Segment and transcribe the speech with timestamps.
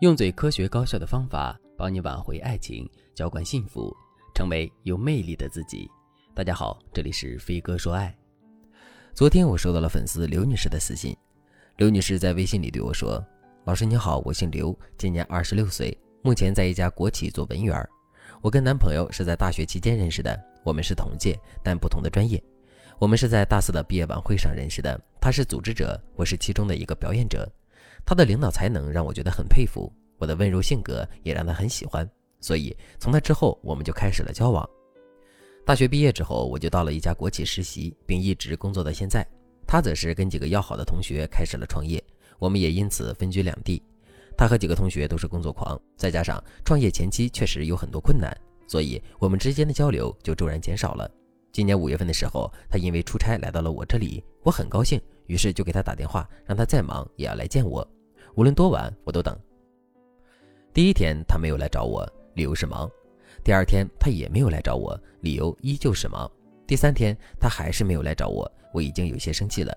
[0.00, 3.96] 用最科学高效的方法帮你挽回爱情，浇灌幸福，
[4.34, 5.90] 成为有魅力的自己。
[6.34, 8.14] 大家好，这里是飞哥说爱。
[9.14, 11.16] 昨天我收到了粉丝刘女士的私信，
[11.78, 13.24] 刘女士在微信里对我说
[13.64, 17.82] ：“老师你好，我姓刘，今年二十六岁，目前在一家国企做文员。
[18.42, 22.42] 我跟男朋友是在大学期间认识的，我们是同届，但不同的专业。
[22.98, 27.50] 我们是在大四的毕业晚会上认识的，他是组织者，我是其中的一个表演者。”
[28.06, 32.08] 他的领导才能让我觉得很佩服，我的温柔性格也让他很喜欢，
[32.40, 34.66] 所以从那之后我们就开始了交往。
[35.64, 39.26] 大学毕业之后，我就到了一家国企实习，并一直工作到现在。
[39.66, 42.00] 他则是跟几个要好的同学开始了创业，
[42.38, 43.82] 我们也因此分居两地。
[44.38, 48.32] 他和几个同学都是工作狂，再加上创业前期确实有很多困难，
[48.68, 51.10] 所以我们之间的交流就骤然减少了。
[51.50, 57.84] 今年五月份的时候，他因为出差来到了我这里，我很高兴，于是就给他打电话，让他再忙也要来见我。
[58.36, 59.34] 无论多晚，我都等。
[60.74, 62.86] 第一天他没有来找我，理由是忙；
[63.42, 66.30] 第二天他也没有来找我，理由依旧是忙；
[66.66, 69.74] 第三天他还是没有来找我，我已经有些生气了。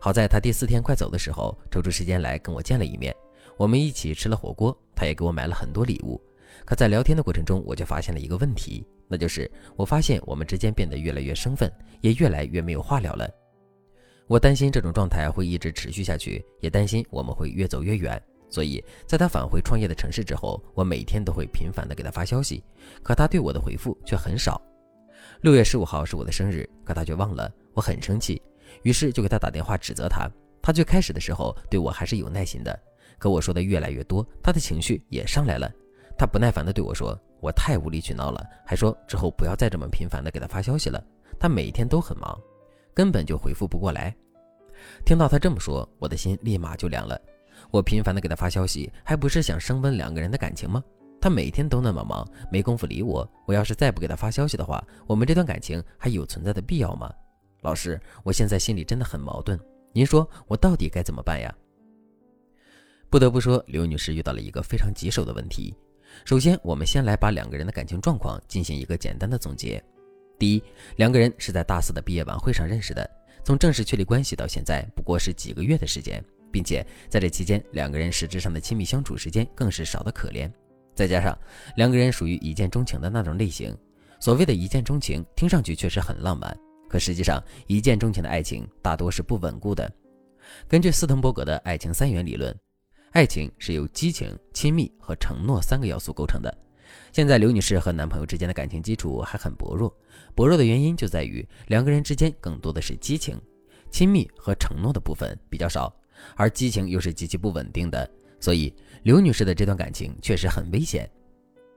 [0.00, 3.14] 好在他第四天快走的时候，抽出时间来跟我见了一面，
[3.56, 6.20] 我们一起吃了火锅，他也给我买了很多礼物。
[6.64, 13.30] 可在聊天的过程中，我就发现了一个问题，那就是我发现我们之间变得越来越生分，也越来越没有话聊了。
[14.30, 18.22] 我担心这种状态会一直持续下去，也担心我们会越走越远。
[18.48, 22.62] 所以，在他返回创业的城市之后，我每天都会频繁的给他发消息，
[23.02, 24.62] 可他对我的回复却很少。
[25.40, 28.40] 六月十五号是我的生日，可他却忘了，我很生气，
[28.84, 30.30] 于是就给他打电话指责他。
[30.62, 32.80] 他最开始的时候对我还是有耐心的，
[33.18, 35.68] 可我说的越来越多，他的情绪也上来了。
[36.16, 41.02] 他不耐烦的对我说：“我太无理取闹了。”还说之后不要再这么频繁的给他发消息了。
[41.36, 42.40] 他每天都很忙。
[42.94, 44.14] 根本就回复不过来。
[45.04, 47.20] 听到他这么说，我的心立马就凉了。
[47.70, 50.82] 我频繁的给他发消息，还不是想升温两个人的感情吗？
[51.20, 53.30] 他每天都那么忙，没工夫理我。
[53.46, 57.12] 我要是再不给他发消息的话，我们这段感情还有存在的必要吗？
[57.60, 59.60] 老师，我现在心里真的很矛盾。
[59.92, 61.54] 您说我到底该怎么办呀？
[63.10, 65.74] 不得不说，刘女士遇到了一个非常棘手的问题。
[66.24, 69.82] 首先，我们先来把两个人的感情状况进行一个简单的总结。
[70.40, 70.62] 第一，
[70.96, 73.08] 两个人是在大四的毕业晚会上认识的，
[73.44, 80.50] 从正式确立关系到现在不过是几个月的时间，并且在这期间，两个人实质上的亲密相处时间更是少得可怜。
[80.94, 81.38] 再加上
[81.76, 83.76] 两个人属于一见钟情的那种类型，
[84.18, 86.58] 所谓的一见钟情听上去确实很浪漫，
[86.88, 89.92] 可实际上一见钟情的爱情大多是不稳固的。
[90.66, 92.58] 根据斯滕伯格的爱情三元理论，
[93.10, 96.56] 爱情是由激情、亲密和承诺三个要素构成的。
[97.12, 99.94] 现在刘女士和男朋友之间的感情基础还很薄弱，
[100.34, 103.40] 薄弱的原因就在于两个人之间更多的是激情，
[103.90, 105.94] 亲密和承诺的部分比较少，
[106.36, 108.08] 而激情又是极其不稳定的，
[108.38, 111.10] 所以刘女士的这段感情确实很危险。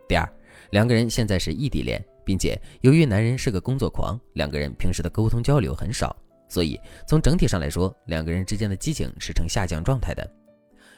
[0.08, 0.28] 第二，
[0.72, 6.16] 两个人现在是异地恋，并且由于男人是个工作狂，两个人平时的沟通交流很少，
[6.48, 10.30] 所以从整体上来说，两个人之间的激情是呈下降状态的。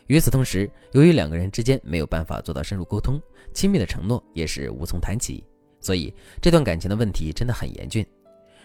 [0.08, 3.20] 与此同时，由于两个人之间没有办法做到深入沟通，
[3.54, 5.44] 亲密的承诺也是无从谈起，
[5.80, 8.06] 所以这段感情的问题真的很严峻。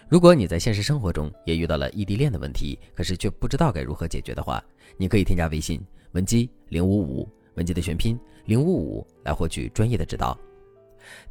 [0.07, 4.63] 如果你在现实生活中也遇到了异地恋的问题，可是却不知道该如何解决的话，
[4.97, 5.81] 你可以添加微信
[6.11, 10.37] 文姬零五五，文姬的全拼零五五，来获取专业的指导。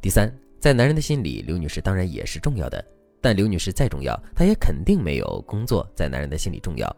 [0.01, 0.29] 第三，
[0.59, 2.83] 在男人的心里，刘女士当然也是重要的，
[3.21, 6.93] 但刘女士再重要，她也肯定没有工作在男人的心里重要。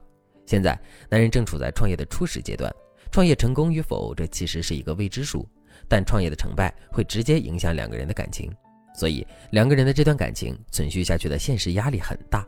[0.45, 0.79] 现在，
[1.09, 2.73] 男人正处在创业的初始阶段。
[3.13, 5.47] 创业成功与否，这其实是一个未知数，
[5.87, 8.51] 但创业的成败会直接影响两个人的感情，
[8.95, 12.43] 所以两个人的这段感情存续下去的现实压力很大。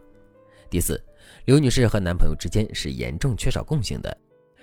[0.67, 0.99] 第四，
[1.45, 4.17] 刘女士和男朋友之间是严重缺少共性的，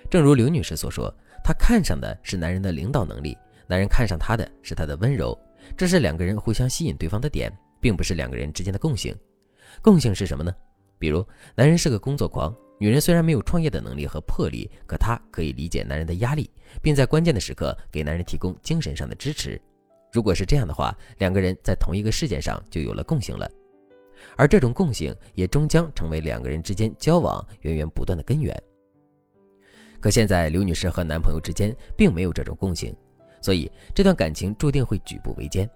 [0.09, 1.09] 正如刘女士所说，
[1.41, 5.39] 她看上的是男人的领导能力，男人看上她的是她的温柔，
[5.77, 7.49] 这是两个人互相吸引对方的点，
[7.79, 9.15] 并不是两个人之间的共性。
[9.81, 10.53] 共性是什么呢？
[10.99, 11.25] 比如，
[11.55, 12.53] 男人是个工作狂。
[12.79, 16.49] 女人虽然没有创业的能力和魄力，可她可以理解男人的压力，
[16.81, 19.61] 并在关键的时刻给男人提供精神上的支持。
[20.11, 23.49] 如果是这样的话，两个人在同一个事件上就有了共性了，
[24.35, 28.55] 而这种共性也终将成为两个人之间交往源源不断的根源。
[29.99, 32.93] 可现在，刘女士和男朋友之间并没有这种共性，
[33.41, 35.69] 所以这段感情注定会举步维艰。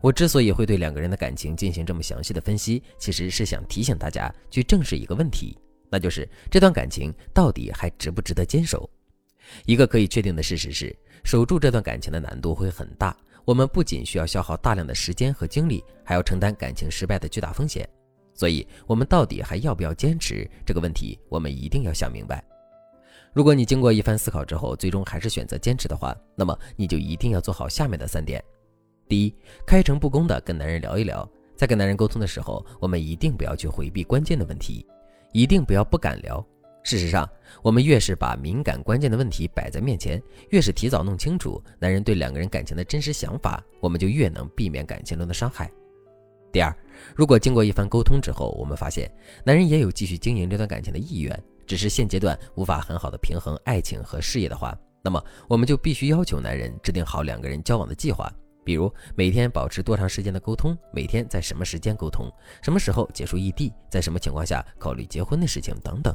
[0.00, 5.56] 我之所以会对两个人的感情进行这么详细的分析，其实是想提醒大家去正视一个问题。
[5.90, 8.88] 那就是这段感情到底还值不值得坚守？
[9.64, 10.94] 一个可以确定的事实是，
[11.24, 13.16] 守住这段感情的难度会很大。
[13.44, 17.88] 我们不仅需要消耗大量的时间和精力，还要承担感情失败的巨大风险。
[18.34, 20.50] 所以，我们到底还要不要坚持？
[20.66, 22.44] 这个问题，我们一定要想明白。
[23.32, 28.42] 如果你经过一番思考之后，最终还是选择坚持的话，那么你就一定要做好下面的三点：
[29.08, 29.34] 第一，
[29.64, 31.28] 开诚布公的跟男人聊一聊。
[31.54, 34.84] 在跟男人沟通的时候，我们一定不要去回避关键的问题，
[35.32, 36.44] 一定不要不敢聊。
[36.82, 37.28] 事实上，
[37.62, 45.68] 我们越是把敏感关键的问题摆在面前，越是提早弄清楚男人对两个人感情的真实想法，我们就越能避免感情中的伤害。
[46.52, 46.72] 第二，
[47.14, 49.12] 如果经过一番沟通之后，我们发现
[49.44, 58.32] 男人也有继续经营这段感情的意愿，只是现阶段无法很好的平衡爱情和事业的话，那么我们就必须要求男人制定好两个人交往的计划，
[58.66, 62.28] 比如每天保持多长时间的沟通，每天在什么时间沟通，
[62.60, 66.12] 什么时候结束异地，在什么情况下考虑结婚的事情等等。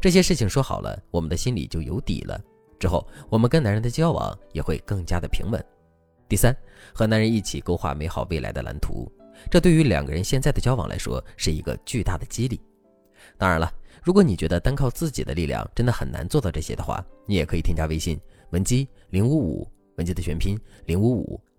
[0.00, 2.40] 这些事情说好了，我们的心里就有底了。
[2.78, 5.60] 之后，我们跟男人的交往也会更加的平稳。
[6.28, 6.56] 第三，
[6.94, 9.10] 和男人一起勾画美好未来的蓝图，
[9.50, 12.60] 这对于两个人现在的交往来说是一个巨大的激励。
[13.36, 13.68] 当然了，
[14.00, 18.16] 如果你觉得单靠自己的力量真的很难做到这些的话，你也可以添加微信
[18.50, 21.40] 文姬零五五，文姬的全拼零五五，